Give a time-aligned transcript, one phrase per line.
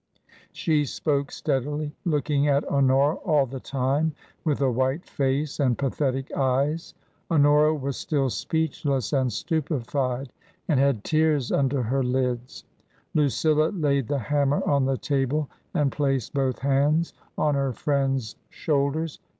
[0.51, 6.31] She spoke steadily, looking at Honora all the time with a white face and pathetic
[6.31, 6.95] eyes.
[7.29, 10.33] Honora was still speechless and stupefied
[10.67, 12.63] and had tears under her lids.
[13.13, 19.19] Lucilla laid the hammer on the table and placed both hands on her friend's shoulders.